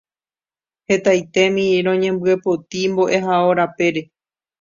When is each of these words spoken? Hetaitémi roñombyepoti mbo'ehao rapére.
Hetaitémi 0.89 1.65
roñombyepoti 1.85 2.79
mbo'ehao 2.91 3.49
rapére. 3.57 4.01